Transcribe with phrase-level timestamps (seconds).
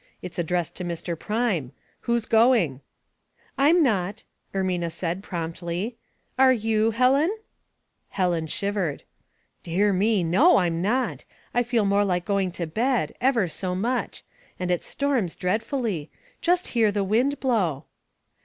[0.23, 1.13] It's addressed to Mr.
[1.19, 1.73] Prime.
[2.09, 2.81] Who's going?""
[3.59, 5.95] Tm not," Ermina said, promptly,"
[6.39, 7.29] are you^ Helen?"
[8.17, 9.03] Helen shivered."
[9.61, 10.23] Dear me!
[10.23, 11.23] no, I'm not.
[11.53, 14.23] I feel more like going to bed— ever so much;
[14.59, 16.09] and it storms dreadfully.
[16.41, 17.85] Just hear the wind blow."